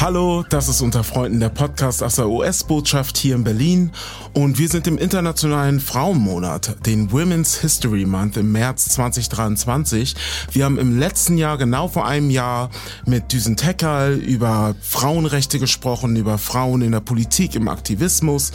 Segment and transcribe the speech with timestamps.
[0.00, 3.90] Hallo, das ist unter Freunden der Podcast aus der US-Botschaft hier in Berlin
[4.32, 10.14] und wir sind im internationalen Frauenmonat, den Women's History Month im März 2023.
[10.52, 12.70] Wir haben im letzten Jahr, genau vor einem Jahr,
[13.06, 18.52] mit Düsen Tekal über Frauenrechte gesprochen, über Frauen in der Politik, im Aktivismus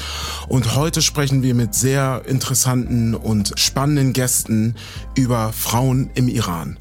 [0.47, 4.75] und heute sprechen wir mit sehr interessanten und spannenden Gästen
[5.13, 6.77] über Frauen im Iran.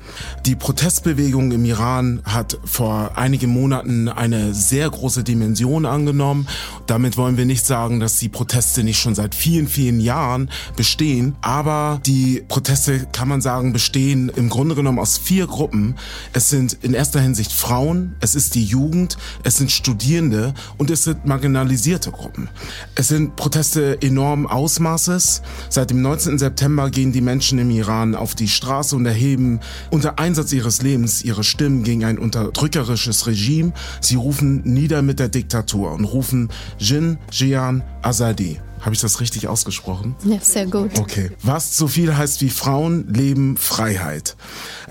[0.47, 6.47] Die Protestbewegung im Iran hat vor einigen Monaten eine sehr große Dimension angenommen.
[6.87, 11.37] Damit wollen wir nicht sagen, dass die Proteste nicht schon seit vielen, vielen Jahren bestehen,
[11.41, 15.97] aber die Proteste, kann man sagen, bestehen im Grunde genommen aus vier Gruppen.
[16.33, 21.05] Es sind in erster Hinsicht Frauen, es ist die Jugend, es sind Studierende und es
[21.05, 22.49] sind marginalisierte Gruppen.
[22.95, 25.43] Es sind Proteste enormen Ausmaßes.
[25.69, 26.39] Seit dem 19.
[26.39, 31.23] September gehen die Menschen im Iran auf die Straße und erheben unter Einsatz ihres Lebens
[31.23, 33.73] ihre Stimmen gegen ein unterdrückerisches Regime.
[34.01, 36.49] Sie rufen nieder mit der Diktatur und rufen
[36.79, 38.59] Jin Jian Azadi.
[38.83, 40.17] Habe ich das richtig ausgesprochen?
[40.25, 40.99] Ja, sehr gut.
[40.99, 41.31] Okay.
[41.45, 44.37] Was so viel heißt wie Frauen, Leben, Freiheit.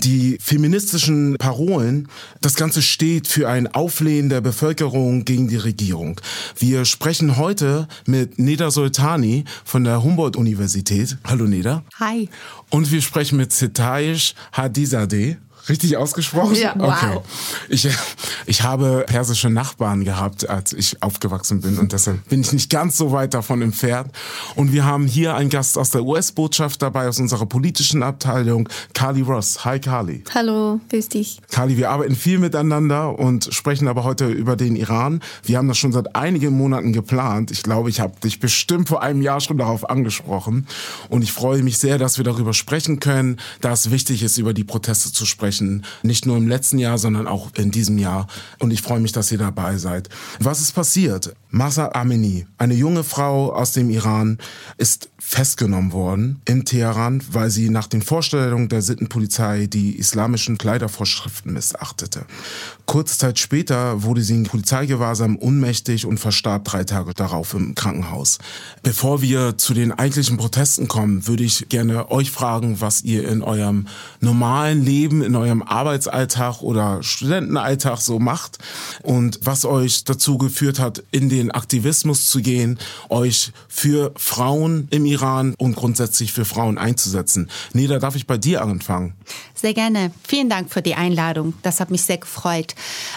[0.02, 2.08] Die feministischen Parolen,
[2.40, 6.18] das Ganze steht für ein Auflehnen der Bevölkerung gegen die Regierung.
[6.56, 11.18] Wir sprechen heute mit Neda Soltani von der Humboldt-Universität.
[11.24, 11.84] Hallo Neda.
[12.00, 12.30] Hi.
[12.70, 15.36] Und wir sprechen mit Setayish Hadizadeh.
[15.68, 16.56] Richtig ausgesprochen?
[16.56, 16.92] Ja, wow.
[16.92, 17.20] Okay.
[17.68, 17.88] Ich,
[18.46, 22.96] ich habe persische Nachbarn gehabt, als ich aufgewachsen bin und deshalb bin ich nicht ganz
[22.96, 24.10] so weit davon entfernt.
[24.56, 29.22] Und wir haben hier einen Gast aus der US-Botschaft dabei, aus unserer politischen Abteilung, Carly
[29.22, 29.64] Ross.
[29.64, 30.24] Hi Carly.
[30.34, 31.40] Hallo, grüß dich.
[31.50, 35.20] Carly, wir arbeiten viel miteinander und sprechen aber heute über den Iran.
[35.44, 37.52] Wir haben das schon seit einigen Monaten geplant.
[37.52, 40.66] Ich glaube, ich habe dich bestimmt vor einem Jahr schon darauf angesprochen.
[41.08, 44.54] Und ich freue mich sehr, dass wir darüber sprechen können, da es wichtig ist, über
[44.54, 45.84] die Proteste zu sprechen sprechen.
[46.02, 48.26] Nicht nur im letzten Jahr, sondern auch in diesem Jahr.
[48.58, 50.08] Und ich freue mich, dass ihr dabei seid.
[50.40, 51.34] Was ist passiert?
[51.50, 54.38] Masa Amini, eine junge Frau aus dem Iran,
[54.78, 61.54] ist festgenommen worden in Teheran, weil sie nach den Vorstellungen der Sittenpolizei die islamischen Kleidervorschriften
[61.54, 62.26] missachtete.
[62.84, 68.40] Kurze Zeit später wurde sie in Polizeigewahrsam unmächtig und verstarb drei Tage darauf im Krankenhaus.
[68.82, 73.40] Bevor wir zu den eigentlichen Protesten kommen, würde ich gerne euch fragen, was ihr in
[73.40, 73.86] eurem
[74.20, 78.58] normalen Leben, in eurem Arbeitsalltag oder Studentenalltag so macht
[79.02, 82.78] und was euch dazu geführt hat, in den Aktivismus zu gehen,
[83.08, 85.21] euch für Frauen im Iran
[85.58, 87.48] und grundsätzlich für Frauen einzusetzen.
[87.72, 89.14] Neda, darf ich bei dir anfangen?
[89.54, 90.10] Sehr gerne.
[90.26, 91.54] Vielen Dank für die Einladung.
[91.62, 92.74] Das hat mich sehr gefreut.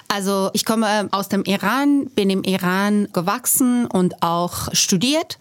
[0.08, 5.40] Also ich komme aus dem Iran, bin im Iran gewachsen und auch studiert.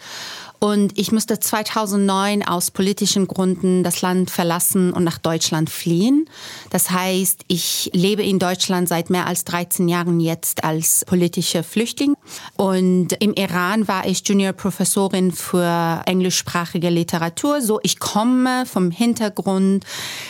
[0.65, 6.27] Und ich musste 2009 aus politischen Gründen das Land verlassen und nach Deutschland fliehen.
[6.71, 12.15] Das heißt, ich lebe in Deutschland seit mehr als 13 Jahren jetzt als politische Flüchtling.
[12.57, 17.61] Und im Iran war ich Juniorprofessorin für englischsprachige Literatur.
[17.61, 19.85] So, ich komme vom Hintergrund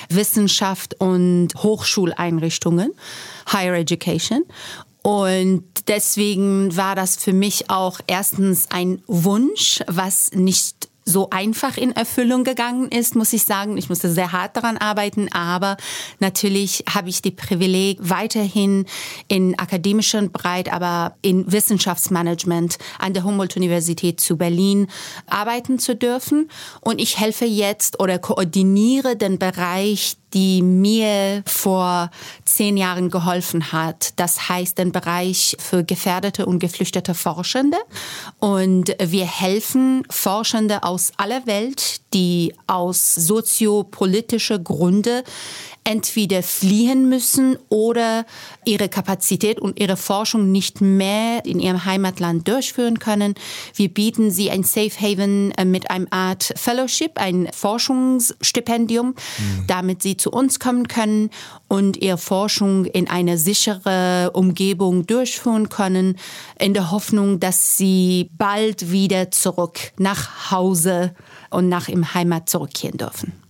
[0.08, 2.90] Wissenschaft und Hochschuleinrichtungen,
[3.52, 4.42] Higher Education.
[5.06, 11.92] Und deswegen war das für mich auch erstens ein Wunsch, was nicht so einfach in
[11.92, 13.76] Erfüllung gegangen ist, muss ich sagen.
[13.76, 15.76] Ich musste sehr hart daran arbeiten, aber
[16.20, 18.86] natürlich habe ich die Privileg, weiterhin
[19.28, 24.88] in akademischen Bereich, aber in Wissenschaftsmanagement an der Humboldt-Universität zu Berlin
[25.26, 26.48] arbeiten zu dürfen.
[26.80, 32.10] Und ich helfe jetzt oder koordiniere den Bereich die mir vor
[32.44, 34.12] zehn Jahren geholfen hat.
[34.16, 37.78] Das heißt den Bereich für gefährdete und geflüchtete Forschende.
[38.40, 45.24] Und wir helfen Forschende aus aller Welt, die aus soziopolitischer Gründe
[45.84, 48.24] entweder fliehen müssen oder
[48.64, 53.34] ihre Kapazität und ihre Forschung nicht mehr in ihrem Heimatland durchführen können.
[53.74, 59.66] Wir bieten sie ein Safe Haven äh, mit einem Art Fellowship, ein Forschungsstipendium, mhm.
[59.66, 61.28] damit sie zu uns kommen können
[61.68, 66.16] und ihre Forschung in eine sichere Umgebung durchführen können,
[66.58, 71.14] in der Hoffnung, dass sie bald wieder zurück nach Hause
[71.50, 73.43] und nach im Heimat zurückkehren dürfen.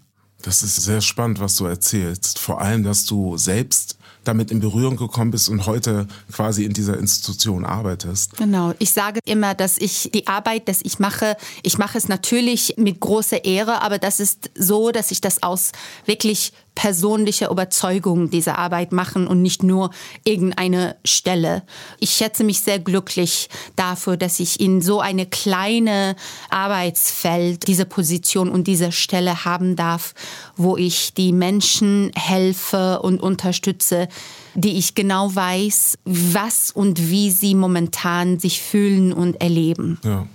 [0.44, 2.38] Das ist sehr spannend, was du erzählst.
[2.38, 6.98] Vor allem, dass du selbst damit in Berührung gekommen bist und heute quasi in dieser
[6.98, 8.36] Institution arbeitest.
[8.36, 8.74] Genau.
[8.78, 13.00] Ich sage immer, dass ich die Arbeit, dass ich mache, ich mache es natürlich mit
[13.00, 15.72] großer Ehre, aber das ist so, dass ich das aus
[16.06, 19.90] wirklich persönlicher Überzeugung diese Arbeit machen und nicht nur
[20.24, 21.62] irgendeine Stelle.
[22.00, 26.16] Ich schätze mich sehr glücklich dafür, dass ich in so eine kleine
[26.50, 30.14] Arbeitsfeld diese Position und diese Stelle haben darf,
[30.56, 34.08] wo ich die Menschen helfe und unterstütze,
[34.54, 39.98] die ich genau weiß, was und wie sie momentan sich fühlen und erleben.
[40.04, 40.26] Ja.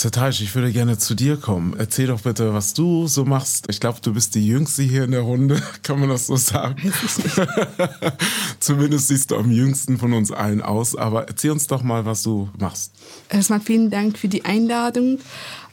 [0.00, 1.74] Sataish, ich würde gerne zu dir kommen.
[1.76, 3.66] Erzähl doch bitte, was du so machst.
[3.68, 5.62] Ich glaube, du bist die Jüngste hier in der Runde.
[5.82, 6.90] Kann man das so sagen?
[8.60, 10.96] Zumindest siehst du am jüngsten von uns allen aus.
[10.96, 12.92] Aber erzähl uns doch mal, was du machst.
[13.28, 15.18] Erstmal vielen Dank für die Einladung.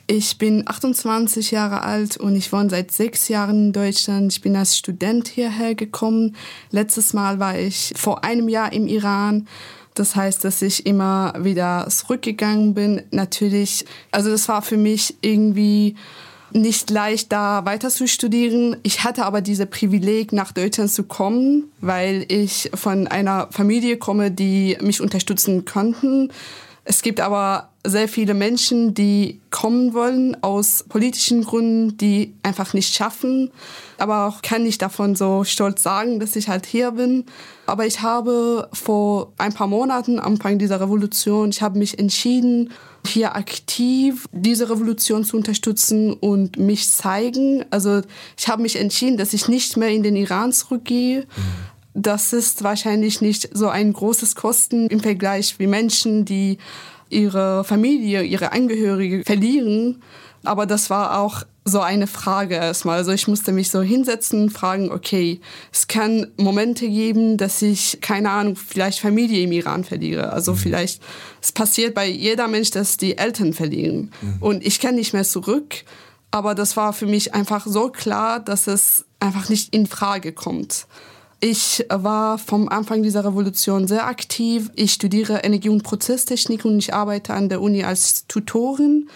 [0.08, 4.34] Ich bin 28 Jahre alt und ich wohne seit sechs Jahren in Deutschland.
[4.34, 6.36] Ich bin als Student hierher gekommen.
[6.72, 9.48] Letztes Mal war ich vor einem Jahr im Iran
[10.00, 13.04] das heißt, dass ich immer wieder zurückgegangen bin.
[13.12, 15.96] Natürlich, also das war für mich irgendwie
[16.52, 18.78] nicht leicht, da weiter zu studieren.
[18.84, 24.32] Ich hatte aber diese Privileg, nach Deutschland zu kommen, weil ich von einer Familie komme,
[24.32, 26.32] die mich unterstützen konnten.
[26.84, 32.94] Es gibt aber sehr viele Menschen, die kommen wollen aus politischen Gründen, die einfach nicht
[32.94, 33.52] schaffen.
[33.98, 37.26] Aber auch kann ich davon so stolz sagen, dass ich halt hier bin.
[37.66, 42.72] Aber ich habe vor ein paar Monaten, Anfang dieser Revolution, ich habe mich entschieden,
[43.06, 47.66] hier aktiv diese Revolution zu unterstützen und mich zeigen.
[47.70, 48.02] Also
[48.38, 51.26] ich habe mich entschieden, dass ich nicht mehr in den Iran zurückgehe.
[51.94, 56.60] Das ist wahrscheinlich nicht so ein großes Kosten im Vergleich wie Menschen, die
[57.10, 60.02] ihre Familie, ihre Angehörige verlieren.
[60.44, 62.98] Aber das war auch so eine Frage erstmal.
[62.98, 68.30] Also ich musste mich so hinsetzen fragen, okay, es kann Momente geben, dass ich, keine
[68.30, 70.32] Ahnung, vielleicht Familie im Iran verliere.
[70.32, 70.58] Also mhm.
[70.58, 71.02] vielleicht,
[71.42, 74.12] es passiert bei jeder Mensch, dass die Eltern verlieren.
[74.22, 74.38] Mhm.
[74.40, 75.84] Und ich kann nicht mehr zurück.
[76.32, 80.88] Aber das war für mich einfach so klar, dass es einfach nicht in Frage kommt.
[81.40, 84.72] Ich war vom Anfang dieser Revolution sehr aktiv.
[84.76, 89.08] Ich studiere Energie- und Prozesstechnik und ich arbeite an der Uni als Tutorin.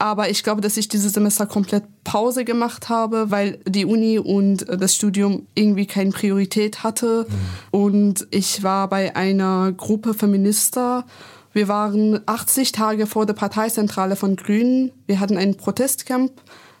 [0.00, 4.66] Aber ich glaube, dass ich dieses Semester komplett Pause gemacht habe, weil die Uni und
[4.66, 7.26] das Studium irgendwie keine Priorität hatte.
[7.28, 7.78] Mhm.
[7.78, 11.04] Und ich war bei einer Gruppe Feminister.
[11.52, 14.90] Wir waren 80 Tage vor der Parteizentrale von Grünen.
[15.06, 16.32] Wir hatten einen Protestcamp,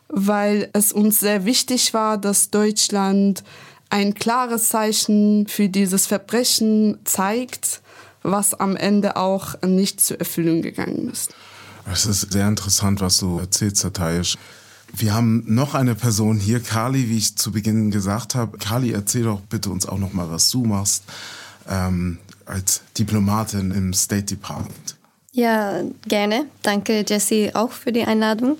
[0.08, 3.44] weil es uns sehr wichtig war, dass Deutschland
[3.90, 7.82] ein klares Zeichen für dieses Verbrechen zeigt,
[8.22, 11.34] was am Ende auch nicht zur Erfüllung gegangen ist.
[11.90, 14.36] Es ist sehr interessant, was du erzählst, Sataisch.
[14.92, 18.58] Wir haben noch eine Person hier, Kali, wie ich zu Beginn gesagt habe.
[18.58, 21.04] Kali, erzähl doch bitte uns auch noch mal, was du machst
[21.68, 24.96] ähm, als Diplomatin im State Department.
[25.32, 26.46] Ja, gerne.
[26.62, 28.56] Danke, Jesse, auch für die Einladung.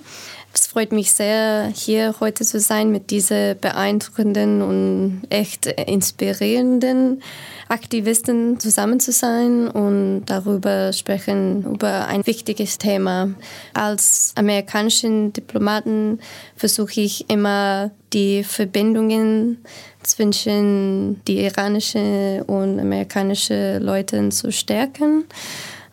[0.53, 7.23] Es freut mich sehr, hier heute zu sein mit diesen beeindruckenden und echt inspirierenden
[7.69, 13.33] Aktivisten zusammen zu sein und darüber sprechen, über ein wichtiges Thema.
[13.73, 16.19] Als amerikanischen Diplomaten
[16.57, 19.63] versuche ich immer die Verbindungen
[20.03, 25.23] zwischen die iranischen und amerikanischen Leuten zu stärken.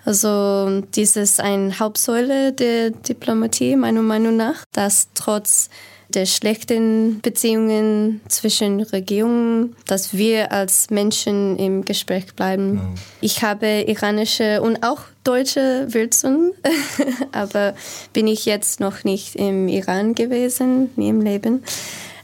[0.08, 5.68] Also dies ist eine Hauptsäule der Diplomatie meiner Meinung nach, dass trotz
[6.08, 12.76] der schlechten Beziehungen zwischen Regierungen, dass wir als Menschen im Gespräch bleiben.
[12.76, 13.02] Ja.
[13.20, 16.52] Ich habe iranische und auch deutsche Wurzeln,
[17.32, 17.74] aber
[18.14, 21.62] bin ich jetzt noch nicht im Iran gewesen, nie im Leben.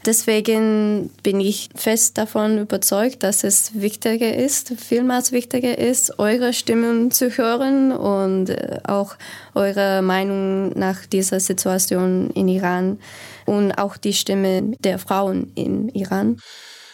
[0.05, 7.09] Deswegen bin ich fest davon überzeugt, dass es wichtiger ist, vielmals wichtiger ist, eure Stimmen
[7.09, 9.15] zu hören und äh, auch
[9.55, 12.99] eure Meinung nach dieser Situation in Iran
[13.45, 16.39] und auch die Stimme der Frauen im Iran.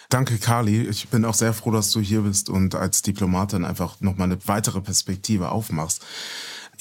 [0.09, 0.87] Danke, Kali.
[0.87, 4.37] Ich bin auch sehr froh, dass du hier bist und als Diplomatin einfach nochmal eine
[4.45, 6.01] weitere Perspektive aufmachst.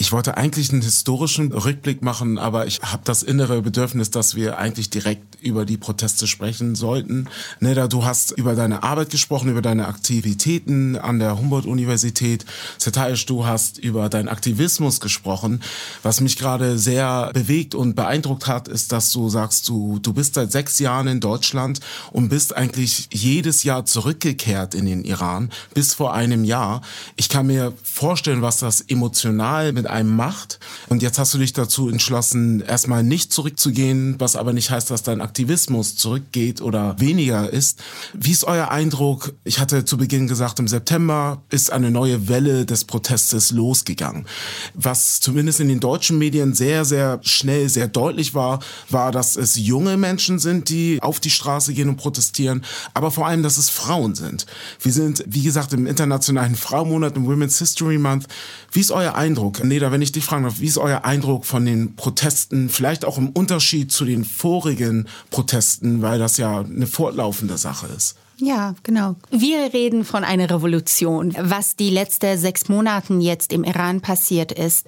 [0.01, 4.57] Ich wollte eigentlich einen historischen Rückblick machen, aber ich habe das innere Bedürfnis, dass wir
[4.57, 7.29] eigentlich direkt über die Proteste sprechen sollten.
[7.61, 12.47] Neda, du hast über deine Arbeit gesprochen, über deine Aktivitäten an der Humboldt-Universität.
[12.79, 15.61] Zetaisch, du hast über deinen Aktivismus gesprochen.
[16.03, 20.33] Was mich gerade sehr bewegt und beeindruckt hat, ist, dass du sagst, du, du bist
[20.33, 21.81] seit sechs Jahren in Deutschland
[22.11, 26.81] und bist eigentlich jedes Jahr zurückgekehrt in den Iran, bis vor einem Jahr.
[27.17, 30.59] Ich kann mir vorstellen, was das emotional mit einem macht.
[30.89, 35.03] Und jetzt hast du dich dazu entschlossen, erstmal nicht zurückzugehen, was aber nicht heißt, dass
[35.03, 37.79] dein Aktivismus zurückgeht oder weniger ist.
[38.15, 39.35] Wie ist euer Eindruck?
[39.45, 44.27] Ich hatte zu Beginn gesagt, im September ist eine neue Welle des Protestes losgegangen.
[44.75, 49.57] Was zumindest in den deutschen Medien sehr, sehr schnell, sehr deutlich war, war, dass es
[49.57, 53.71] junge Menschen sind, die auf die Straße gehen und protestieren, aber vor allem, dass es
[53.71, 54.47] Frauen sind.
[54.81, 58.27] Wir sind, wie gesagt, im internationalen Frauenmonat, im Women's History Month.
[58.73, 59.63] Wie ist euer Eindruck?
[59.81, 63.17] Neda, wenn ich dich fragen darf, wie ist euer Eindruck von den Protesten, vielleicht auch
[63.17, 68.17] im Unterschied zu den vorigen Protesten, weil das ja eine fortlaufende Sache ist?
[68.43, 69.17] Ja, genau.
[69.31, 71.35] Wir reden von einer Revolution.
[71.39, 74.87] Was die letzten sechs Monaten jetzt im Iran passiert ist,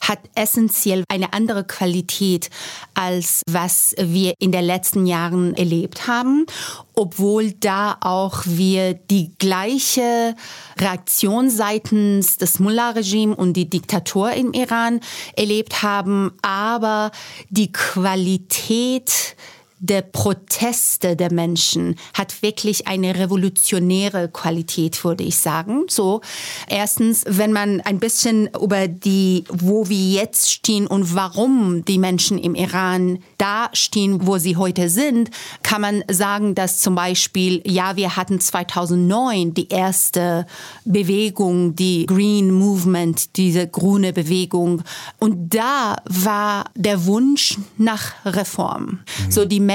[0.00, 2.48] hat essentiell eine andere Qualität
[2.94, 6.46] als was wir in den letzten Jahren erlebt haben,
[6.94, 10.34] obwohl da auch wir die gleiche
[10.78, 15.00] Reaktion seitens des Mullah-Regime und die Diktatur im Iran
[15.36, 17.10] erlebt haben, aber
[17.50, 19.36] die Qualität
[19.84, 25.84] der Proteste der Menschen hat wirklich eine revolutionäre Qualität, würde ich sagen.
[25.88, 26.22] So,
[26.68, 32.38] erstens, wenn man ein bisschen über die, wo wir jetzt stehen und warum die Menschen
[32.38, 35.30] im Iran da stehen, wo sie heute sind,
[35.62, 40.46] kann man sagen, dass zum Beispiel, ja, wir hatten 2009 die erste
[40.86, 44.82] Bewegung, die Green Movement, diese grüne Bewegung.
[45.18, 49.00] Und da war der Wunsch nach Reform.
[49.26, 49.30] Mhm.
[49.30, 49.73] So, die Menschen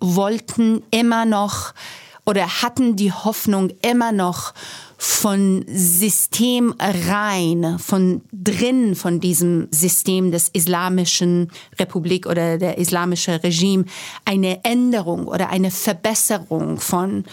[0.00, 1.74] wollten immer noch
[2.26, 4.54] oder hatten die Hoffnung immer noch
[4.96, 13.84] von System rein, von drin von diesem System des islamischen Republik oder der islamische Regime
[14.24, 17.24] eine Änderung oder eine Verbesserung von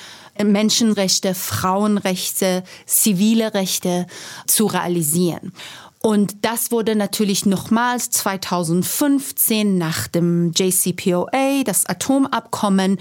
[0.44, 4.08] Menschenrechte, Frauenrechte, zivile Rechte
[4.48, 5.54] zu realisieren.
[6.02, 13.00] Und das wurde natürlich nochmals 2015 nach dem JCPOA, das Atomabkommen,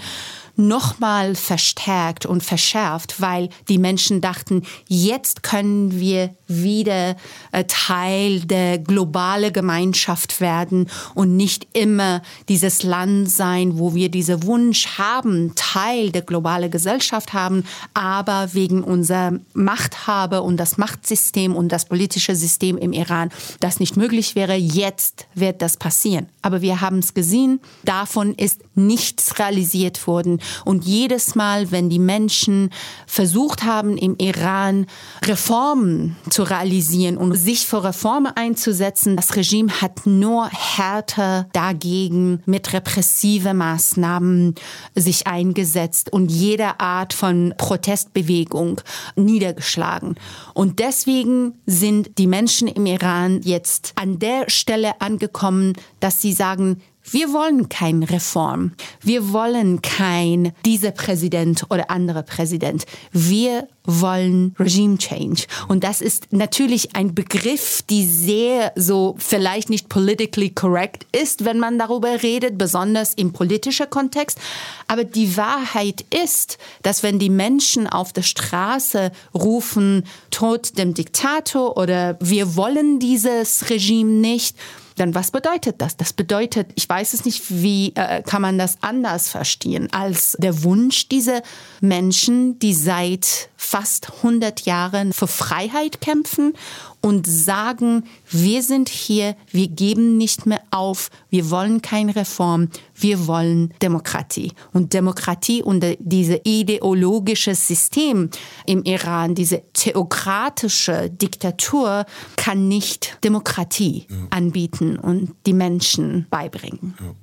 [0.55, 7.15] nochmal verstärkt und verschärft, weil die Menschen dachten, jetzt können wir wieder
[7.51, 14.43] äh, Teil der globalen Gemeinschaft werden und nicht immer dieses Land sein, wo wir diesen
[14.43, 21.69] Wunsch haben, Teil der globalen Gesellschaft haben, aber wegen unserer Machthabe und das Machtsystem und
[21.69, 23.29] das politische System im Iran
[23.59, 24.55] das nicht möglich wäre.
[24.55, 26.27] Jetzt wird das passieren.
[26.41, 30.40] Aber wir haben es gesehen, davon ist nichts realisiert worden.
[30.65, 32.69] Und jedes Mal, wenn die Menschen
[33.05, 34.85] versucht haben, im Iran
[35.23, 42.73] Reformen zu realisieren und sich für Reformen einzusetzen, das Regime hat nur härter dagegen mit
[42.73, 44.55] repressive Maßnahmen
[44.95, 48.81] sich eingesetzt und jede Art von Protestbewegung
[49.15, 50.15] niedergeschlagen.
[50.53, 56.81] Und deswegen sind die Menschen im Iran jetzt an der Stelle angekommen, dass sie sagen,
[57.11, 58.71] wir wollen kein Reform.
[59.01, 62.85] Wir wollen kein dieser Präsident oder andere Präsident.
[63.11, 65.43] Wir wollen Regime Change.
[65.67, 71.59] Und das ist natürlich ein Begriff, die sehr so vielleicht nicht politically correct ist, wenn
[71.59, 74.39] man darüber redet, besonders im politischen Kontext.
[74.87, 81.75] Aber die Wahrheit ist, dass wenn die Menschen auf der Straße rufen, Tod dem Diktator
[81.77, 84.55] oder wir wollen dieses Regime nicht,
[85.01, 85.97] dann was bedeutet das?
[85.97, 90.63] Das bedeutet, ich weiß es nicht, wie äh, kann man das anders verstehen, als der
[90.63, 91.41] Wunsch dieser
[91.79, 96.53] Menschen, die seit fast 100 Jahren für Freiheit kämpfen
[97.01, 102.69] und sagen, wir sind hier, wir geben nicht mehr auf, wir wollen keine Reform,
[103.01, 104.51] wir wollen Demokratie.
[104.73, 108.29] Und Demokratie und diese ideologische System
[108.65, 112.05] im Iran, diese theokratische Diktatur
[112.35, 114.15] kann nicht Demokratie ja.
[114.29, 116.95] anbieten und die Menschen beibringen.
[116.99, 117.13] Ja.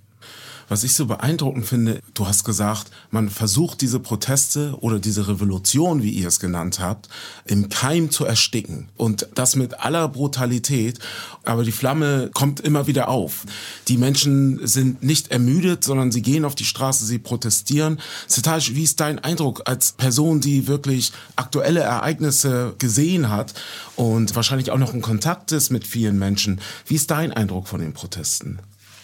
[0.69, 6.03] Was ich so beeindruckend finde, du hast gesagt, man versucht diese Proteste oder diese Revolution,
[6.03, 7.09] wie ihr es genannt habt,
[7.47, 8.91] im Keim zu ersticken.
[8.99, 10.99] Und das mit aller Brutalität.
[11.45, 13.47] Aber die Flamme kommt immer wieder auf.
[13.89, 17.99] Die Menschen sind nicht ermüdet, sondern sie gehen auf die Straße, sie protestieren.
[18.27, 23.55] Zetaj, wie ist dein Eindruck als Person, die wirklich aktuelle Ereignisse gesehen hat
[23.97, 26.61] und wahrscheinlich auch noch in Kontakt ist mit vielen Menschen?
[26.85, 28.59] Wie ist dein Eindruck von den Protesten?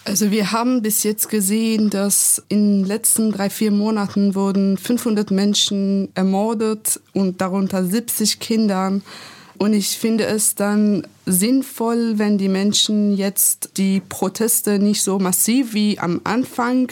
[0.06, 5.30] Also wir haben bis jetzt gesehen, dass in den letzten drei, vier Monaten wurden 500
[5.30, 9.00] Menschen ermordet und darunter 70 Kinder.
[9.56, 15.72] Und ich finde es dann sinnvoll, wenn die Menschen jetzt die Proteste nicht so massiv
[15.72, 16.88] wie am Anfang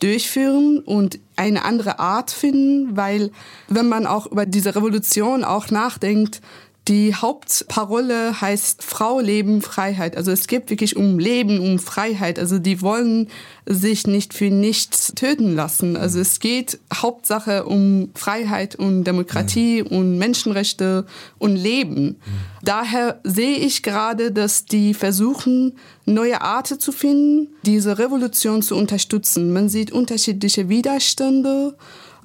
[0.00, 3.30] durchführen und eine andere Art finden, weil
[3.68, 6.40] wenn man auch über diese Revolution auch nachdenkt,
[6.88, 10.16] Die Hauptparole heißt Frau, Leben, Freiheit.
[10.16, 12.38] Also es geht wirklich um Leben, um Freiheit.
[12.38, 13.28] Also die wollen
[13.66, 15.96] sich nicht für nichts töten lassen.
[15.96, 19.96] Also es geht Hauptsache um Freiheit und Demokratie mhm.
[19.96, 21.06] und Menschenrechte
[21.38, 22.04] und Leben.
[22.04, 22.18] Mhm.
[22.62, 29.52] Daher sehe ich gerade, dass die versuchen, neue Arten zu finden, diese Revolution zu unterstützen.
[29.52, 31.74] Man sieht unterschiedliche Widerstände.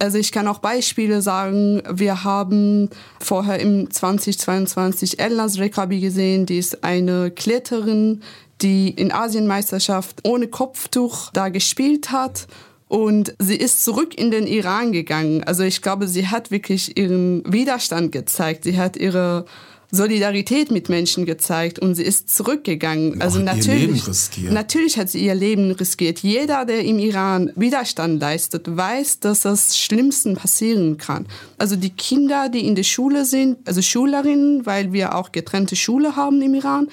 [0.01, 1.83] Also ich kann auch Beispiele sagen.
[1.87, 2.89] Wir haben
[3.19, 8.23] vorher im 2022 Elnas Rekabi gesehen, die ist eine Kletterin,
[8.63, 12.47] die in Asienmeisterschaft ohne Kopftuch da gespielt hat.
[12.87, 15.43] Und sie ist zurück in den Iran gegangen.
[15.43, 18.63] Also ich glaube, sie hat wirklich ihren Widerstand gezeigt.
[18.63, 19.45] Sie hat ihre
[19.91, 23.21] Solidarität mit Menschen gezeigt und sie ist zurückgegangen.
[23.21, 24.03] also natürlich,
[24.49, 26.19] natürlich hat sie ihr Leben riskiert.
[26.19, 31.27] Jeder, der im Iran Widerstand leistet, weiß, dass das Schlimmste passieren kann.
[31.57, 36.15] Also die Kinder, die in der Schule sind, also Schülerinnen, weil wir auch getrennte Schule
[36.15, 36.87] haben im Iran,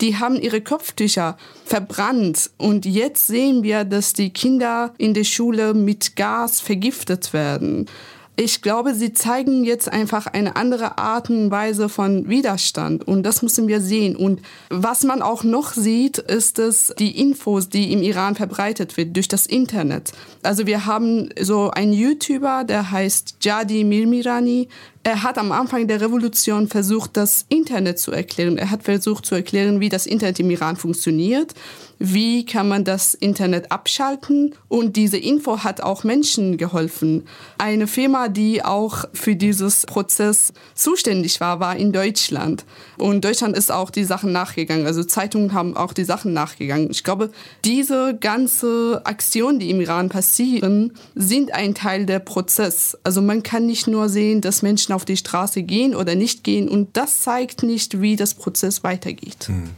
[0.00, 2.50] die haben ihre Kopftücher verbrannt.
[2.56, 7.86] Und jetzt sehen wir, dass die Kinder in der Schule mit Gas vergiftet werden.
[8.36, 13.42] Ich glaube, sie zeigen jetzt einfach eine andere Art und Weise von Widerstand und das
[13.42, 14.16] müssen wir sehen.
[14.16, 19.14] Und was man auch noch sieht, ist es die Infos, die im Iran verbreitet wird
[19.14, 20.10] durch das Internet.
[20.42, 24.68] Also wir haben so einen YouTuber, der heißt Jadi Mirmirani.
[25.06, 28.56] Er hat am Anfang der Revolution versucht, das Internet zu erklären.
[28.56, 31.54] Er hat versucht zu erklären, wie das Internet im Iran funktioniert
[31.98, 34.54] wie kann man das Internet abschalten.
[34.68, 37.26] Und diese Info hat auch Menschen geholfen.
[37.58, 42.64] Eine Firma, die auch für dieses Prozess zuständig war, war in Deutschland.
[42.98, 44.86] Und Deutschland ist auch die Sachen nachgegangen.
[44.86, 46.90] Also Zeitungen haben auch die Sachen nachgegangen.
[46.90, 47.30] Ich glaube,
[47.64, 52.98] diese ganze Aktionen, die im Iran passieren, sind ein Teil der Prozess.
[53.02, 56.68] Also man kann nicht nur sehen, dass Menschen auf die Straße gehen oder nicht gehen.
[56.68, 59.48] Und das zeigt nicht, wie das Prozess weitergeht.
[59.48, 59.70] Hm.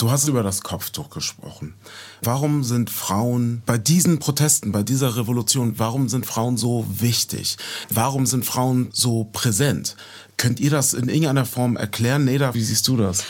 [0.00, 1.74] Du hast über das Kopftuch gesprochen.
[2.22, 7.58] Warum sind Frauen bei diesen Protesten, bei dieser Revolution, warum sind Frauen so wichtig?
[7.90, 9.96] Warum sind Frauen so präsent?
[10.38, 12.24] Könnt ihr das in irgendeiner Form erklären?
[12.24, 13.24] Neda, wie siehst du das?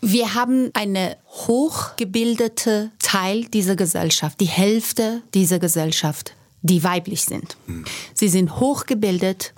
[0.00, 7.58] Wir haben eine hochgebildete Teil dieser Gesellschaft, die Hälfte dieser Gesellschaft, die weiblich sind.
[7.66, 7.84] Hm.
[8.14, 9.52] Sie sind hochgebildet,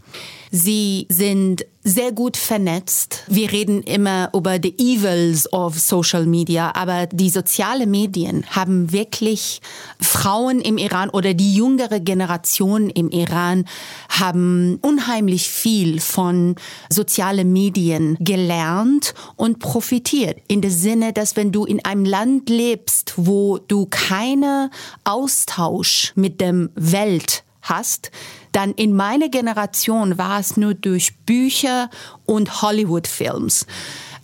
[0.50, 3.24] sie sind sehr gut vernetzt.
[3.28, 9.60] Wir reden immer über the evils of Social Media, aber die sozialen Medien haben wirklich
[10.00, 13.64] Frauen im Iran oder die jüngere Generation im Iran
[14.08, 16.56] haben unheimlich viel von
[16.90, 20.38] sozialen Medien gelernt und profitiert.
[20.46, 24.70] In dem Sinne, dass wenn du in einem Land lebst, wo du keine
[25.04, 28.10] Austausch mit dem Welt hast,
[28.52, 31.90] dann in meiner Generation war es nur durch Bücher
[32.24, 33.66] und Hollywood-Films.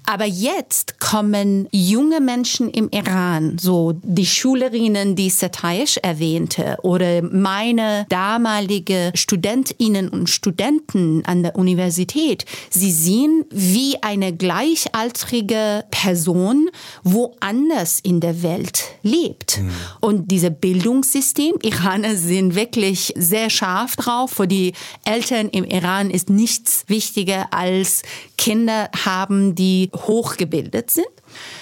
[0.07, 8.07] Aber jetzt kommen junge Menschen im Iran, so die Schülerinnen, die Setayesh erwähnte, oder meine
[8.11, 12.45] damalige Studentinnen und Studenten an der Universität.
[12.71, 16.69] Sie sehen wie eine gleichaltrige Person
[17.03, 19.59] woanders in der Welt lebt.
[19.59, 19.71] Mhm.
[20.01, 24.33] Und dieses Bildungssystem, Iraner sind wirklich sehr scharf drauf.
[24.33, 28.03] Für die Eltern im Iran ist nichts wichtiger als
[28.37, 31.07] Kinder haben, die hochgebildet sind.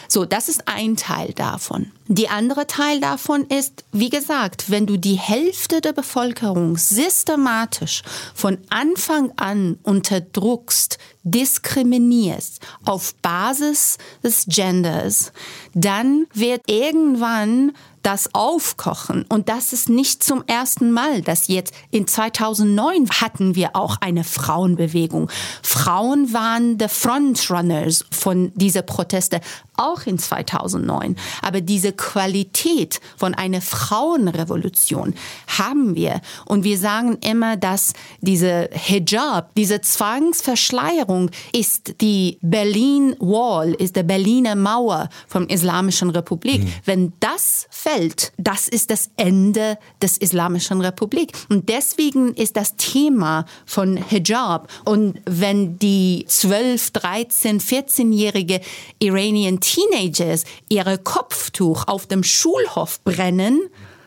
[0.08, 1.92] So, das ist ein Teil davon.
[2.08, 8.02] Die andere Teil davon ist, wie gesagt, wenn du die Hälfte der Bevölkerung systematisch
[8.34, 15.32] von Anfang an unterdrückst, diskriminierst auf Basis des Genders,
[15.72, 19.24] dann wird irgendwann das Aufkochen.
[19.28, 24.24] Und das ist nicht zum ersten Mal, dass jetzt in 2009 hatten wir auch eine
[24.24, 25.30] Frauenbewegung.
[25.62, 29.40] Frauen waren the Frontrunners von dieser Proteste,
[29.76, 31.16] auch in 2009.
[31.40, 35.14] Aber diese Qualität von einer Frauenrevolution
[35.46, 36.20] haben wir.
[36.44, 44.02] Und wir sagen immer, dass diese Hijab, diese Zwangsverschleierung ist die Berlin Wall, ist der
[44.02, 46.64] Berliner Mauer vom Islamischen Republik.
[46.64, 46.72] Mhm.
[46.84, 47.91] Wenn das fällt,
[48.36, 51.32] das ist das Ende des Islamischen Republik.
[51.48, 58.60] Und deswegen ist das Thema von Hijab und wenn die 12, 13, 14-jährige
[58.98, 63.60] Iranian Teenagers ihre Kopftuch auf dem Schulhof brennen,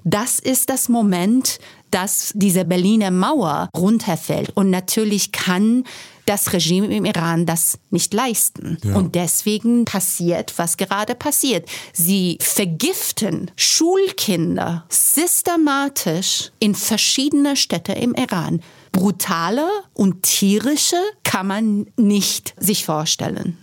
[0.03, 4.51] das ist das Moment, dass diese Berliner Mauer runterfällt.
[4.55, 5.83] Und natürlich kann
[6.25, 8.77] das Regime im Iran das nicht leisten.
[8.83, 8.95] Ja.
[8.95, 11.67] Und deswegen passiert, was gerade passiert.
[11.93, 18.61] Sie vergiften Schulkinder systematisch in verschiedene Städte im Iran.
[18.91, 23.57] brutale und tierische kann man nicht sich vorstellen.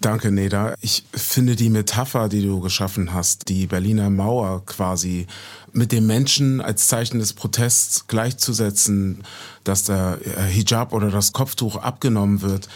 [0.00, 0.74] Danke, Neda.
[0.80, 5.26] Ich finde die Metapher, die du geschaffen hast, die Berliner Mauer quasi
[5.72, 9.24] mit dem Menschen als Zeichen des Protests gleichzusetzen,
[9.64, 12.68] dass der Hijab oder das Kopftuch abgenommen wird,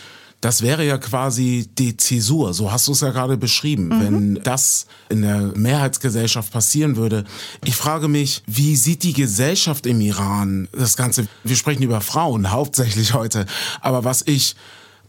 [0.42, 4.00] das wäre ja quasi die Zäsur, so hast du es ja gerade beschrieben, mhm.
[4.00, 7.24] wenn das in der Mehrheitsgesellschaft passieren würde.
[7.64, 11.28] Ich frage mich, wie sieht die Gesellschaft im Iran das Ganze?
[11.44, 13.46] Wir sprechen über Frauen hauptsächlich heute,
[13.80, 14.56] aber was ich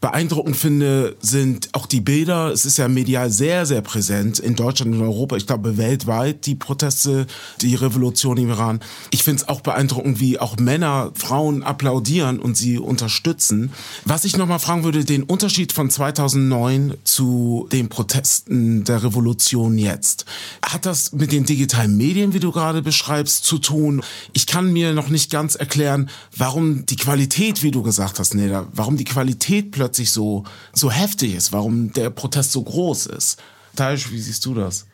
[0.04, 2.52] beeindruckend finde, sind auch die Bilder.
[2.52, 5.38] Es ist ja medial sehr, sehr präsent in Deutschland und Europa.
[5.38, 7.26] Ich glaube, weltweit die Proteste,
[7.62, 8.82] die Revolution im Iran.
[9.12, 13.72] Ich finde es auch beeindruckend, wie auch Männer Frauen applaudieren und sie unterstützen.
[14.04, 20.26] Was ich nochmal fragen würde, den Unterschied von 2009 zu den Protesten der Revolution jetzt.
[20.62, 24.04] Hat das mit den digitalen Medien, wie du gerade beschreibst, zu tun?
[24.34, 28.68] Ich kann mir noch nicht ganz erklären, warum die Qualität, wie du gesagt hast, Neda,
[28.74, 33.40] warum die Qualität plötzlich plötzlich so, so heftig ist, warum der Protest so groß ist.
[33.76, 34.88] Taish, wie siehst du das?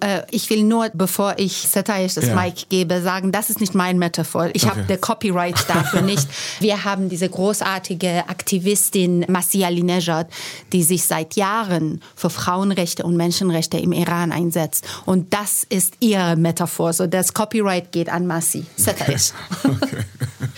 [0.00, 2.34] Äh, ich will nur, bevor ich Setayish das ja.
[2.34, 4.48] Mic gebe, sagen, das ist nicht mein Metaphor.
[4.54, 4.70] Ich okay.
[4.70, 6.26] habe der Copyright dafür nicht.
[6.58, 10.28] Wir haben diese großartige Aktivistin Masih Alinejad,
[10.72, 14.84] die sich seit Jahren für Frauenrechte und Menschenrechte im Iran einsetzt.
[15.04, 16.92] Und das ist ihre Metaphor.
[16.92, 18.64] So das Copyright geht an Masih.
[18.76, 19.32] Setayish.
[19.62, 19.76] Okay.
[19.82, 20.48] okay.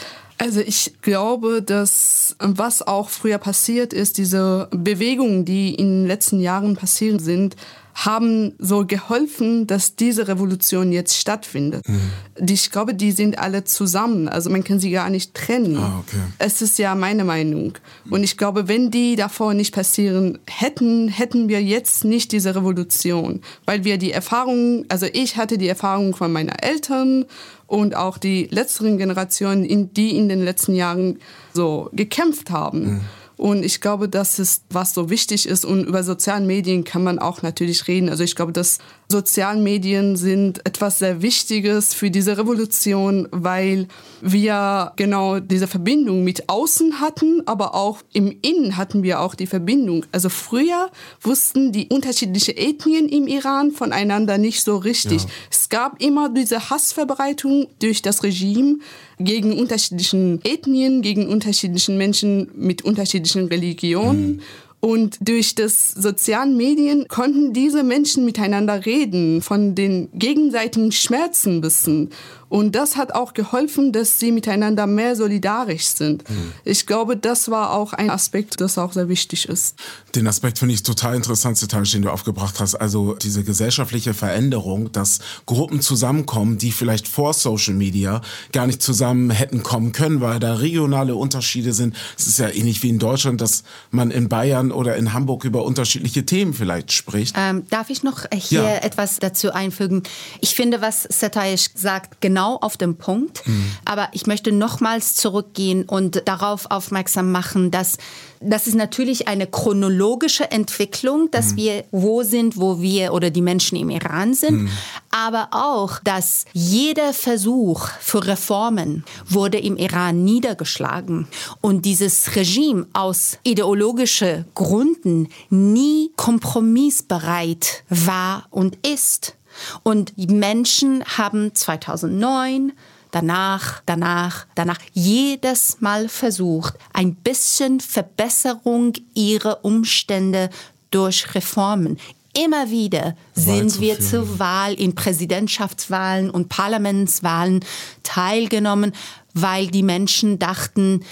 [0.42, 6.40] Also ich glaube, dass was auch früher passiert ist, diese Bewegungen, die in den letzten
[6.40, 7.54] Jahren passiert sind,
[7.94, 11.86] haben so geholfen, dass diese Revolution jetzt stattfindet.
[11.86, 12.46] Mhm.
[12.48, 14.28] Ich glaube, die sind alle zusammen.
[14.28, 15.76] Also man kann sie gar nicht trennen.
[15.76, 16.20] Ah, okay.
[16.38, 17.74] Es ist ja meine Meinung.
[18.08, 23.40] Und ich glaube, wenn die davor nicht passieren hätten, hätten wir jetzt nicht diese Revolution.
[23.66, 27.26] Weil wir die Erfahrung, also ich hatte die Erfahrung von meinen Eltern
[27.66, 31.18] und auch die letzteren Generationen, in die in den letzten Jahren
[31.52, 32.84] so gekämpft haben.
[32.84, 33.00] Mhm.
[33.36, 35.64] Und ich glaube, das ist, was so wichtig ist.
[35.64, 38.08] Und über soziale Medien kann man auch natürlich reden.
[38.08, 38.78] Also ich glaube, dass
[39.12, 43.86] sozialen Medien sind etwas sehr Wichtiges für diese Revolution, weil
[44.20, 49.46] wir genau diese Verbindung mit außen hatten, aber auch im Innen hatten wir auch die
[49.46, 50.04] Verbindung.
[50.10, 55.22] Also früher wussten die unterschiedlichen Ethnien im Iran voneinander nicht so richtig.
[55.22, 55.28] Ja.
[55.50, 58.78] Es gab immer diese Hassverbreitung durch das Regime
[59.20, 64.36] gegen unterschiedlichen Ethnien, gegen unterschiedlichen Menschen mit unterschiedlichen Religionen.
[64.36, 64.40] Mhm.
[64.84, 72.10] Und durch das sozialen Medien konnten diese Menschen miteinander reden, von den gegenseitigen Schmerzen wissen.
[72.52, 76.28] Und das hat auch geholfen, dass sie miteinander mehr solidarisch sind.
[76.28, 76.52] Mhm.
[76.66, 79.76] Ich glaube, das war auch ein Aspekt, das auch sehr wichtig ist.
[80.14, 82.74] Den Aspekt finde ich total interessant, Teil, den du aufgebracht hast.
[82.74, 88.20] Also diese gesellschaftliche Veränderung, dass Gruppen zusammenkommen, die vielleicht vor Social Media
[88.52, 91.96] gar nicht zusammen hätten kommen können, weil da regionale Unterschiede sind.
[92.18, 95.64] Es ist ja ähnlich wie in Deutschland, dass man in Bayern oder in Hamburg über
[95.64, 97.34] unterschiedliche Themen vielleicht spricht.
[97.38, 98.76] Ähm, darf ich noch hier ja.
[98.76, 100.02] etwas dazu einfügen?
[100.42, 103.46] Ich finde, was Setayesh sagt, genau genau auf dem Punkt.
[103.46, 103.72] Mhm.
[103.84, 107.98] Aber ich möchte nochmals zurückgehen und darauf aufmerksam machen, dass
[108.44, 111.56] das ist natürlich eine chronologische Entwicklung, dass mhm.
[111.56, 114.70] wir wo sind, wo wir oder die Menschen im Iran sind, mhm.
[115.12, 121.28] aber auch, dass jeder Versuch für Reformen wurde im Iran niedergeschlagen
[121.60, 129.36] und dieses Regime aus ideologischen Gründen nie kompromissbereit war und ist.
[129.82, 132.72] Und die Menschen haben 2009
[133.12, 140.50] danach, danach, danach jedes Mal versucht, ein bisschen Verbesserung ihrer Umstände
[140.90, 141.98] durch Reformen.
[142.34, 147.60] Immer wieder sind wir zur Wahl in Präsidentschaftswahlen und Parlamentswahlen
[148.02, 148.92] teilgenommen,
[149.34, 151.04] weil die Menschen dachten,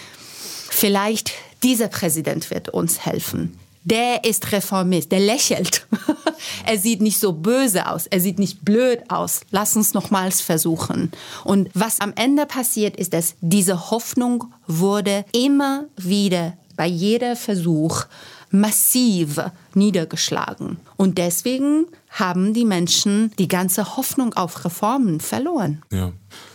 [0.70, 5.87] vielleicht dieser Präsident wird uns helfen der ist Reformist, der lächelt.
[6.66, 9.40] er sieht nicht so böse aus, er sieht nicht blöd aus.
[9.51, 11.11] Lass uns nochmals versuchen.
[11.45, 18.05] Und was am Ende passiert, ist, dass diese Hoffnung wurde immer wieder bei jeder Versuch
[18.51, 19.40] massiv
[19.75, 20.79] niedergeschlagen.
[20.97, 25.83] Und deswegen haben die Menschen die ganze Hoffnung auf Reformen verloren.
[25.93, 26.12] Ja.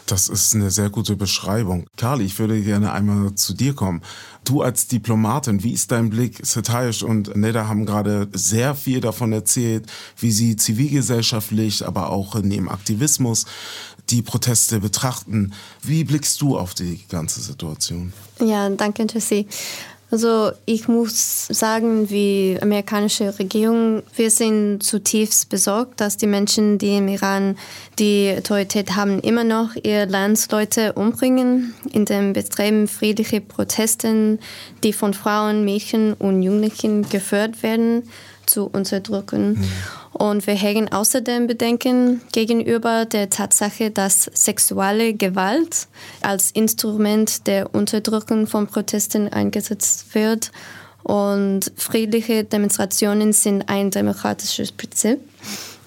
[0.08, 1.88] Das ist eine sehr gute Beschreibung.
[1.98, 4.02] Karl, ich würde gerne einmal zu dir kommen.
[4.44, 6.46] Du als Diplomatin, wie ist dein Blick?
[6.46, 9.88] Setayish und Neda haben gerade sehr viel davon erzählt,
[10.20, 13.46] wie sie zivilgesellschaftlich, aber auch neben Aktivismus
[14.12, 15.54] die Proteste betrachten.
[15.82, 18.14] Wie blickst du auf die ganze Situation?
[18.40, 19.46] Ja, danke, Jesse.
[20.16, 26.96] Also ich muss sagen, wie amerikanische Regierung, wir sind zutiefst besorgt, dass die Menschen, die
[26.96, 27.58] im Iran
[28.00, 34.40] die Autorität haben, immer noch ihre Landsleute umbringen in den Bestreben friedliche Protesten,
[34.86, 38.04] die von Frauen, Mädchen und Jugendlichen geführt werden,
[38.48, 39.54] zu unterdrücken.
[39.54, 39.70] Mhm.
[40.14, 45.88] Und wir hegen außerdem Bedenken gegenüber der Tatsache, dass sexuelle Gewalt
[46.22, 50.52] als Instrument der Unterdrückung von Protesten eingesetzt wird.
[51.04, 55.20] Und friedliche Demonstrationen sind ein demokratisches Prinzip,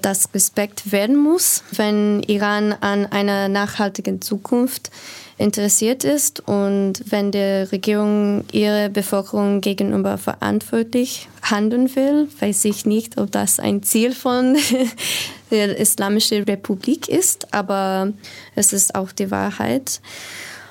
[0.02, 4.90] das Respekt werden muss, wenn Iran an einer nachhaltigen Zukunft
[5.38, 13.18] interessiert ist und wenn die Regierung ihre Bevölkerung gegenüber verantwortlich handeln will, weiß ich nicht,
[13.18, 14.56] ob das ein Ziel von
[15.50, 18.12] der Islamischen Republik ist, aber
[18.56, 20.00] es ist auch die Wahrheit.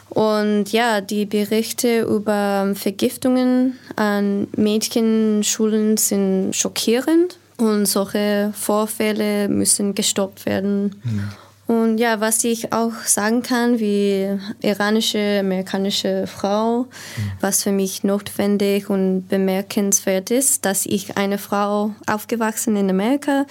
[0.10, 10.46] Und ja, die Berichte über Vergiftungen an Mädchenschulen sind schockierend und solche Vorfälle müssen gestoppt
[10.46, 10.96] werden.
[11.04, 11.30] Mhm.
[11.68, 16.88] Und ja, was ich auch sagen kann, wie iranische, amerikanische Frau, mhm.
[17.42, 23.46] was für mich notwendig und bemerkenswert ist, dass ich eine Frau aufgewachsen in Amerika,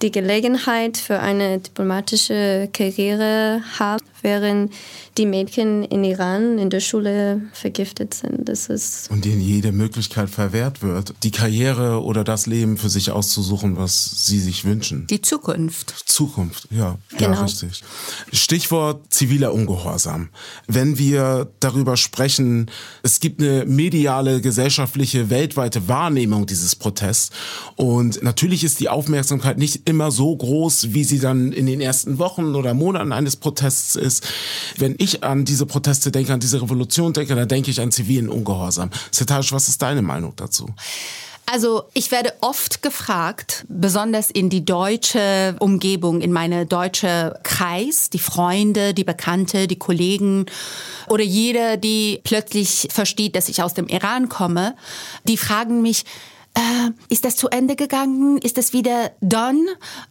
[0.00, 4.72] die Gelegenheit für eine diplomatische Karriere habe, während
[5.16, 8.48] die Mädchen in Iran in der Schule vergiftet sind.
[8.48, 13.10] Das ist und ihnen jede Möglichkeit verwehrt wird, die Karriere oder das Leben für sich
[13.10, 15.06] auszusuchen, was sie sich wünschen.
[15.08, 15.94] Die Zukunft.
[16.06, 17.32] Zukunft, ja, genau.
[17.32, 17.82] ja richtig.
[18.32, 20.28] Stichwort ziviler Ungehorsam.
[20.66, 22.70] Wenn wir darüber sprechen,
[23.02, 27.30] es gibt eine mediale, gesellschaftliche, weltweite Wahrnehmung dieses Protests
[27.76, 32.18] und natürlich ist die Aufmerksamkeit nicht immer so groß, wie sie dann in den ersten
[32.18, 34.07] Wochen oder Monaten eines Protests ist.
[34.76, 38.28] Wenn ich an diese Proteste denke, an diese Revolution denke, dann denke ich an zivilen
[38.28, 38.90] Ungehorsam.
[39.10, 40.68] Setash, was ist deine Meinung dazu?
[41.50, 48.18] Also ich werde oft gefragt, besonders in die deutsche Umgebung, in meine deutsche Kreis, die
[48.18, 50.44] Freunde, die Bekannte, die Kollegen
[51.08, 54.76] oder jeder, die plötzlich versteht, dass ich aus dem Iran komme,
[55.26, 56.04] die fragen mich,
[56.58, 58.38] äh, ist das zu Ende gegangen?
[58.38, 59.64] Ist das wieder done?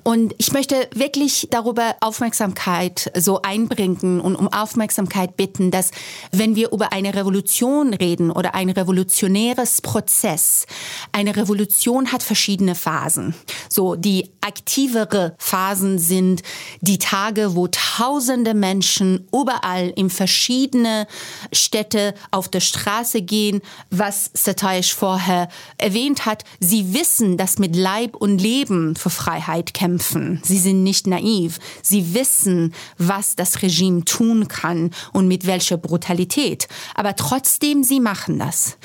[0.03, 5.91] Und ich möchte wirklich darüber Aufmerksamkeit so einbringen und um Aufmerksamkeit bitten, dass
[6.31, 10.65] wenn wir über eine Revolution reden oder ein revolutionäres Prozess,
[11.12, 13.36] eine Revolution hat verschiedene Phasen.
[13.69, 16.43] So die aktivere Phasen sind
[16.79, 21.07] die Tage, wo tausende Menschen überall in verschiedene
[21.51, 27.76] Städte auf der Straße gehen, was Satayish vorher erwähnt hat hat, sie wissen, dass mit
[27.76, 30.39] Leib und Leben für Freiheit kämpfen.
[30.43, 31.60] Sie sind nicht naiv.
[31.82, 36.67] Sie wissen, was das Regime tun kann und mit welcher Brutalität.
[36.95, 38.78] Aber trotzdem, sie machen das.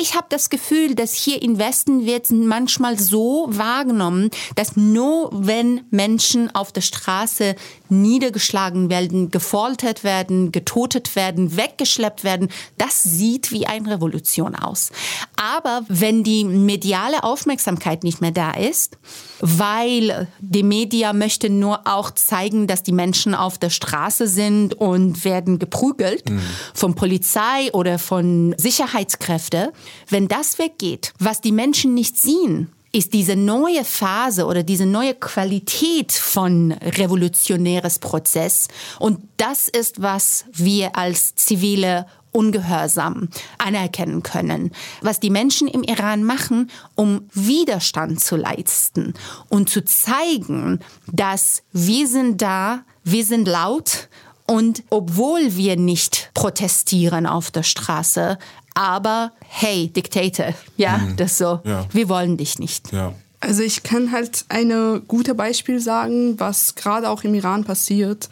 [0.00, 5.82] Ich habe das Gefühl, dass hier im Westen wird manchmal so wahrgenommen, dass nur wenn
[5.90, 7.54] Menschen auf der Straße
[7.90, 14.90] niedergeschlagen werden, gefoltert werden, getotet werden, weggeschleppt werden, das sieht wie eine Revolution aus.
[15.36, 18.98] Aber wenn die mediale Aufmerksamkeit nicht mehr da ist,
[19.46, 25.22] weil die Media möchte nur auch zeigen, dass die Menschen auf der Straße sind und
[25.26, 26.40] werden geprügelt mhm.
[26.72, 29.68] von Polizei oder von Sicherheitskräften,
[30.08, 35.14] wenn das weggeht, was die Menschen nicht sehen, ist diese neue Phase oder diese neue
[35.14, 38.68] Qualität von revolutionäres Prozess.
[38.98, 44.72] Und das ist, was wir als zivile Ungehorsam anerkennen können.
[45.00, 49.14] Was die Menschen im Iran machen, um Widerstand zu leisten
[49.48, 50.80] und zu zeigen,
[51.12, 54.08] dass wir sind da, wir sind laut
[54.46, 58.38] und obwohl wir nicht protestieren auf der Straße,
[58.74, 61.16] aber hey, Diktator, ja, mhm.
[61.16, 61.86] das so, ja.
[61.92, 62.92] wir wollen dich nicht.
[62.92, 63.14] Ja.
[63.40, 68.30] Also ich kann halt ein gutes Beispiel sagen, was gerade auch im Iran passiert.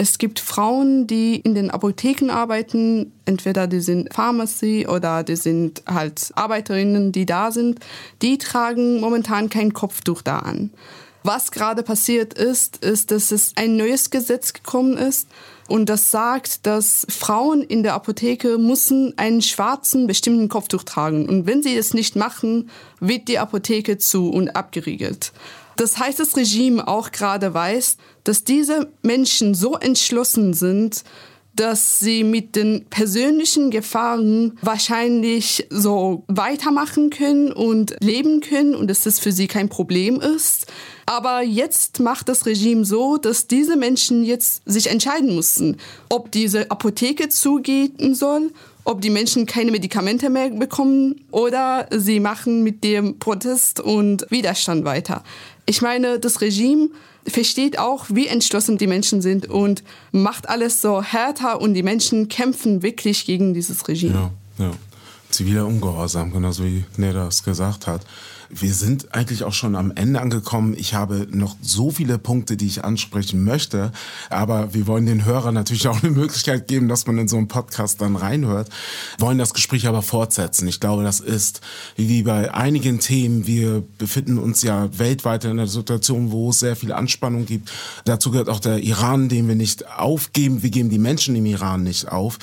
[0.00, 5.82] Es gibt Frauen, die in den Apotheken arbeiten, entweder die sind Pharmacy oder die sind
[5.88, 7.80] halt Arbeiterinnen, die da sind,
[8.22, 10.70] die tragen momentan kein Kopftuch da an.
[11.24, 15.26] Was gerade passiert ist, ist, dass es ein neues Gesetz gekommen ist,
[15.66, 21.28] und das sagt, dass Frauen in der Apotheke müssen einen schwarzen bestimmten Kopftuch tragen.
[21.28, 25.32] Und wenn sie es nicht machen, wird die Apotheke zu und abgeriegelt.
[25.78, 31.04] Das heißt, das Regime auch gerade weiß, dass diese Menschen so entschlossen sind,
[31.54, 39.04] dass sie mit den persönlichen Gefahren wahrscheinlich so weitermachen können und leben können und dass
[39.04, 40.66] das für sie kein Problem ist.
[41.06, 45.76] Aber jetzt macht das Regime so, dass diese Menschen jetzt sich entscheiden müssen,
[46.08, 48.50] ob diese Apotheke zugehen soll
[48.88, 54.86] ob die Menschen keine Medikamente mehr bekommen oder sie machen mit dem Protest und Widerstand
[54.86, 55.24] weiter.
[55.68, 56.88] Ich meine, das Regime
[57.26, 62.28] versteht auch, wie entschlossen die Menschen sind und macht alles so härter und die Menschen
[62.28, 64.32] kämpfen wirklich gegen dieses Regime.
[64.58, 64.70] Ja, ja.
[65.28, 68.00] Ziviler Ungehorsam, genauso wie Neda es gesagt hat.
[68.50, 70.74] Wir sind eigentlich auch schon am Ende angekommen.
[70.76, 73.92] Ich habe noch so viele Punkte, die ich ansprechen möchte,
[74.30, 77.48] aber wir wollen den Hörern natürlich auch eine Möglichkeit geben, dass man in so einen
[77.48, 78.70] Podcast dann reinhört,
[79.18, 80.66] wollen das Gespräch aber fortsetzen.
[80.66, 81.60] Ich glaube, das ist
[81.96, 86.76] wie bei einigen Themen, wir befinden uns ja weltweit in einer Situation, wo es sehr
[86.76, 87.70] viel Anspannung gibt.
[88.06, 90.62] Dazu gehört auch der Iran, den wir nicht aufgeben.
[90.62, 92.38] Wir geben die Menschen im Iran nicht auf.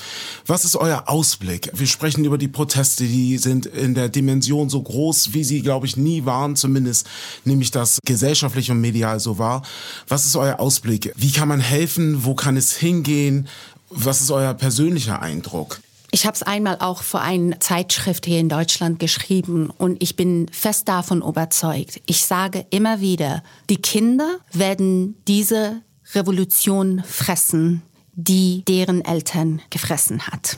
[0.46, 1.70] Was ist euer Ausblick?
[1.74, 5.86] Wir sprechen über die Proteste, die sind in der Dimension so groß, wie sie, glaube
[5.86, 7.06] ich, nie waren, zumindest
[7.44, 9.62] nehme ich das gesellschaftlich und medial so wahr.
[10.08, 11.12] Was ist euer Ausblick?
[11.16, 12.24] Wie kann man helfen?
[12.24, 13.48] Wo kann es hingehen?
[13.90, 15.80] Was ist euer persönlicher Eindruck?
[16.12, 20.46] Ich habe es einmal auch für eine Zeitschrift hier in Deutschland geschrieben und ich bin
[20.50, 22.00] fest davon überzeugt.
[22.06, 25.82] Ich sage immer wieder, die Kinder werden diese
[26.14, 27.82] Revolution fressen,
[28.14, 30.56] die deren Eltern gefressen hat.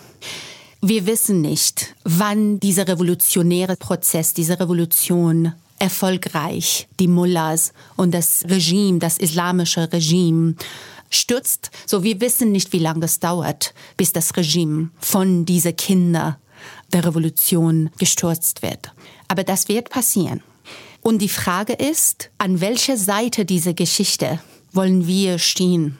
[0.80, 9.00] Wir wissen nicht, wann dieser revolutionäre Prozess, diese Revolution erfolgreich die Mullahs und das Regime,
[9.00, 10.54] das islamische Regime
[11.10, 11.72] stürzt.
[11.84, 16.38] So wir wissen nicht, wie lange es dauert, bis das Regime von diese Kinder
[16.92, 18.92] der Revolution gestürzt wird.
[19.26, 20.42] Aber das wird passieren.
[21.00, 24.38] Und die Frage ist, an welcher Seite dieser Geschichte
[24.72, 25.98] wollen wir stehen?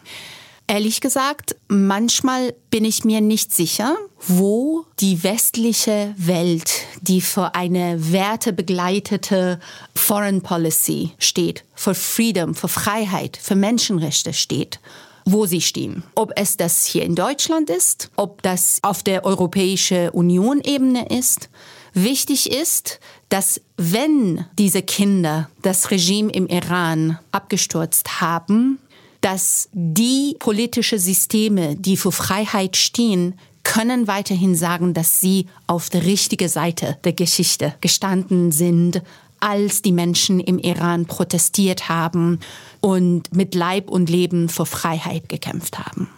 [0.71, 8.13] Ehrlich gesagt, manchmal bin ich mir nicht sicher, wo die westliche Welt, die für eine
[8.13, 9.61] wertebegleitete
[9.95, 14.79] Foreign Policy steht, für Freedom, für Freiheit, für Menschenrechte steht,
[15.25, 16.03] wo sie stehen.
[16.15, 21.49] Ob es das hier in Deutschland ist, ob das auf der Europäischen Union Ebene ist.
[21.95, 23.01] Wichtig ist,
[23.31, 28.79] dass wenn diese Kinder das Regime im Iran abgestürzt haben,
[29.21, 36.05] dass die politische Systeme, die für Freiheit stehen, können weiterhin sagen, dass sie auf der
[36.05, 39.03] richtigen Seite der Geschichte gestanden sind,
[39.41, 42.41] als die Menschen im Iran protestiert haben
[42.81, 46.09] und mit Leib und Leben für Freiheit gekämpft haben.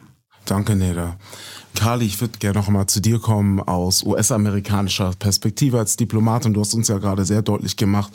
[0.47, 1.17] Danke, Neda.
[1.75, 6.53] Carly, ich würde gerne noch mal zu dir kommen aus US-amerikanischer Perspektive als Diplomatin.
[6.53, 8.13] Du hast uns ja gerade sehr deutlich gemacht,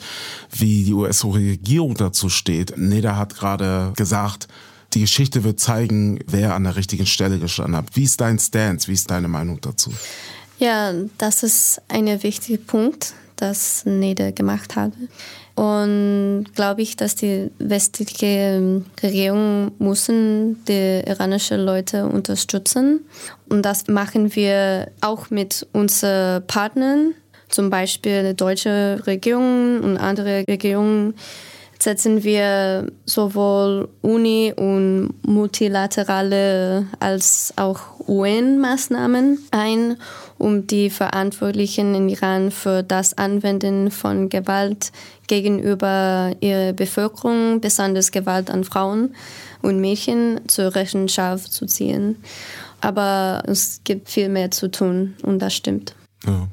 [0.50, 2.76] wie die US-Regierung dazu steht.
[2.76, 4.48] Neda hat gerade gesagt,
[4.96, 7.84] die Geschichte wird zeigen, wer an der richtigen Stelle gestanden hat.
[7.92, 8.88] Wie ist dein Stance?
[8.88, 9.92] Wie ist deine Meinung dazu?
[10.58, 14.94] Ja, das ist ein wichtiger Punkt, das Nede gemacht habe.
[15.54, 23.00] Und glaube ich, dass die westliche Regierung müssen die iranischen Leute unterstützen.
[23.50, 27.12] Und das machen wir auch mit unseren Partnern,
[27.50, 31.14] zum Beispiel die deutsche Regierung und andere Regierungen
[31.78, 39.96] setzen wir sowohl Uni- und multilaterale als auch UN-Maßnahmen ein,
[40.38, 44.92] um die Verantwortlichen in Iran für das Anwenden von Gewalt
[45.26, 49.14] gegenüber ihrer Bevölkerung, besonders Gewalt an Frauen
[49.62, 52.16] und Mädchen, zur Rechenschaft zu ziehen.
[52.80, 55.94] Aber es gibt viel mehr zu tun und das stimmt.
[56.26, 56.48] Ja.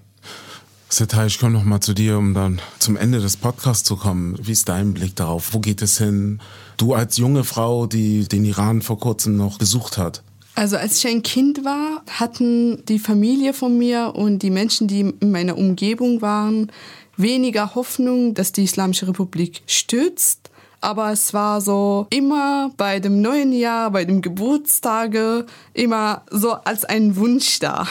[0.94, 4.38] Setai, ich komme noch mal zu dir, um dann zum Ende des Podcasts zu kommen.
[4.40, 5.52] Wie ist dein Blick darauf?
[5.52, 6.40] Wo geht es hin?
[6.78, 10.22] Du als junge Frau, die den Iran vor kurzem noch besucht hat.
[10.54, 15.00] Also als ich ein Kind war, hatten die Familie von mir und die Menschen, die
[15.20, 16.72] in meiner Umgebung waren,
[17.18, 20.52] weniger Hoffnung, dass die Islamische Republik stürzt.
[20.80, 26.86] Aber es war so immer bei dem neuen Jahr, bei dem Geburtstage, immer so als
[26.86, 27.88] ein Wunsch da.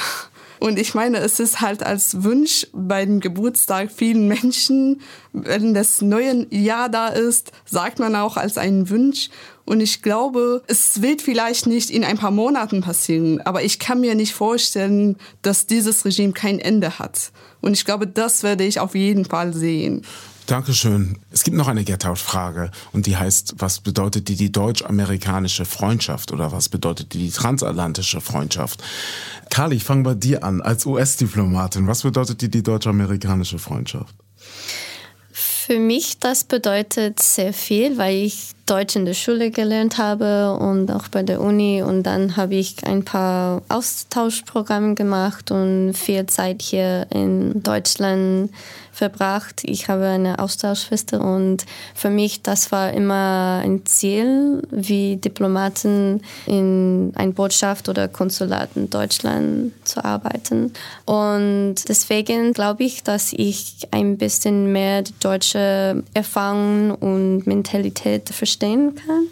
[0.62, 5.00] Und ich meine, es ist halt als Wunsch bei dem Geburtstag vielen Menschen,
[5.32, 9.28] wenn das neue Jahr da ist, sagt man auch als einen Wunsch.
[9.64, 14.02] Und ich glaube, es wird vielleicht nicht in ein paar Monaten passieren, aber ich kann
[14.02, 17.32] mir nicht vorstellen, dass dieses Regime kein Ende hat.
[17.60, 20.06] Und ich glaube, das werde ich auf jeden Fall sehen.
[20.52, 21.16] Dankeschön.
[21.30, 26.52] Es gibt noch eine Get-Out-Frage und die heißt, was bedeutet die, die deutsch-amerikanische Freundschaft oder
[26.52, 28.82] was bedeutet die, die transatlantische Freundschaft?
[29.48, 30.60] Carly, ich fange bei dir an.
[30.60, 34.14] Als US-Diplomatin, was bedeutet die, die deutsch-amerikanische Freundschaft?
[35.32, 40.90] Für mich das bedeutet sehr viel, weil ich Deutsch in der Schule gelernt habe und
[40.90, 46.60] auch bei der Uni und dann habe ich ein paar Austauschprogramme gemacht und viel Zeit
[46.60, 48.50] hier in Deutschland
[48.92, 49.62] verbracht.
[49.64, 51.64] Ich habe eine Austauschschwester und
[51.94, 58.90] für mich das war immer ein Ziel, wie Diplomaten in ein Botschaft oder Konsulat in
[58.90, 60.72] Deutschland zu arbeiten.
[61.06, 68.94] Und deswegen glaube ich, dass ich ein bisschen mehr die deutsche Erfahrung und Mentalität verstehen
[68.94, 69.26] kann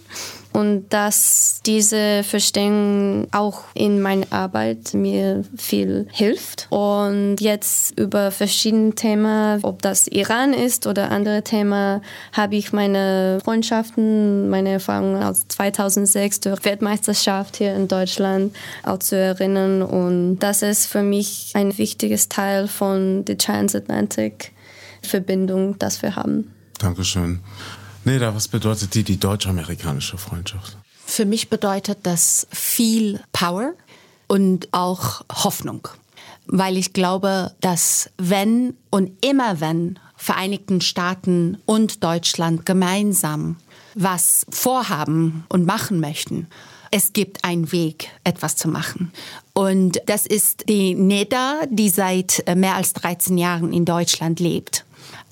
[0.52, 6.66] und dass diese Verstehen auch in meiner Arbeit mir viel hilft.
[6.70, 13.38] Und jetzt über verschiedene Themen, ob das Iran ist oder andere Themen, habe ich meine
[13.44, 19.82] Freundschaften, meine Erfahrungen aus 2006 durch Weltmeisterschaft hier in Deutschland auch zu erinnern.
[19.82, 24.52] Und das ist für mich ein wichtiges Teil von der Transatlantic
[25.02, 26.52] Verbindung, das wir haben.
[26.78, 27.40] Dankeschön.
[28.10, 30.76] Neda, was bedeutet die, die deutsch-amerikanische Freundschaft?
[31.06, 33.74] Für mich bedeutet das viel Power
[34.26, 35.86] und auch Hoffnung.
[36.46, 43.56] Weil ich glaube, dass wenn und immer wenn Vereinigten Staaten und Deutschland gemeinsam
[43.94, 46.48] was vorhaben und machen möchten,
[46.90, 49.12] es gibt einen Weg, etwas zu machen.
[49.54, 54.84] Und das ist die Neda, die seit mehr als 13 Jahren in Deutschland lebt.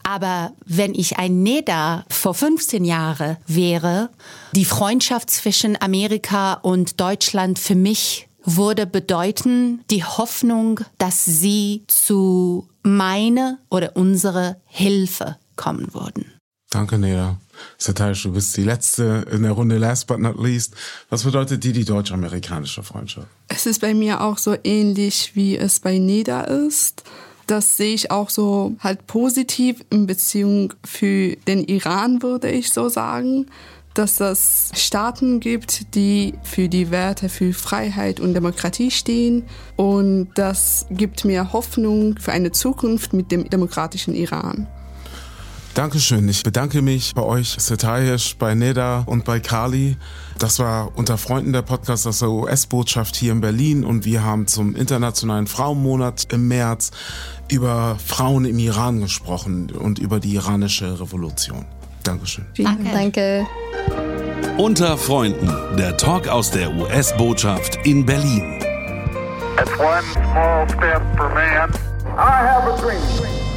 [0.03, 4.11] Aber wenn ich ein Neda vor 15 Jahren wäre,
[4.53, 12.69] die Freundschaft zwischen Amerika und Deutschland für mich würde bedeuten, die Hoffnung, dass sie zu
[12.83, 16.33] meine oder unsere Hilfe kommen würden.
[16.71, 17.39] Danke, Neda.
[17.79, 20.75] Sataish, du bist die letzte in der Runde, last but not least.
[21.09, 23.27] Was bedeutet die, die deutsch-amerikanische Freundschaft?
[23.49, 27.03] Es ist bei mir auch so ähnlich, wie es bei Neda ist
[27.49, 32.89] das sehe ich auch so halt positiv in Beziehung für den Iran, würde ich so
[32.89, 33.47] sagen,
[33.95, 39.45] dass es Staaten gibt, die für die Werte für Freiheit und Demokratie stehen.
[39.77, 44.69] Und das gibt mir Hoffnung für eine Zukunft mit dem demokratischen Iran.
[45.75, 46.29] Dankeschön.
[46.29, 49.97] Ich bedanke mich bei euch, Setayesh, bei Neda und bei Kali.
[50.39, 54.47] Das war unter Freunden der Podcast aus der US-Botschaft hier in Berlin und wir haben
[54.47, 56.91] zum Internationalen Frauenmonat im März
[57.51, 61.65] über Frauen im Iran gesprochen und über die iranische Revolution.
[62.03, 62.47] Dankeschön.
[62.57, 62.91] Danke.
[62.93, 63.47] Danke.
[64.59, 68.61] Unter Freunden, der Talk aus der US-Botschaft in Berlin.
[69.61, 71.71] It's one small step for man.
[72.17, 73.48] I have a dream.